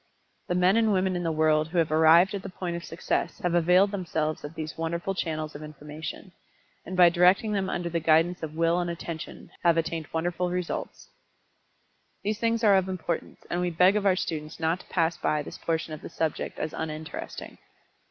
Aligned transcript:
The 0.47 0.55
men 0.55 0.77
and 0.77 0.91
women 0.91 1.15
in 1.15 1.21
the 1.21 1.31
world 1.31 1.67
who 1.67 1.77
have 1.77 1.91
arrived 1.91 2.33
at 2.33 2.41
the 2.41 2.49
point 2.49 2.75
of 2.75 2.83
success 2.83 3.37
have 3.43 3.53
availed 3.53 3.91
themselves 3.91 4.43
of 4.43 4.55
these 4.55 4.75
wonderful 4.75 5.13
channels 5.13 5.53
of 5.53 5.61
information, 5.61 6.31
and 6.87 6.97
by 6.97 7.09
directing 7.09 7.51
them 7.51 7.69
under 7.69 7.87
the 7.87 7.99
guidance 7.99 8.41
of 8.41 8.55
Will 8.55 8.79
and 8.79 8.89
Attention, 8.89 9.51
have 9.61 9.77
attained 9.77 10.07
wonderful 10.11 10.49
results. 10.49 11.11
These 12.23 12.39
things 12.39 12.63
are 12.63 12.77
of 12.77 12.89
importance, 12.89 13.41
and 13.47 13.61
we 13.61 13.69
beg 13.69 13.95
of 13.95 14.07
our 14.07 14.15
students 14.15 14.59
not 14.59 14.79
to 14.79 14.87
pass 14.87 15.17
by 15.17 15.43
this 15.43 15.59
portion 15.59 15.93
of 15.93 16.01
the 16.01 16.09
subject 16.09 16.57
as 16.57 16.73
uninteresting. 16.73 17.59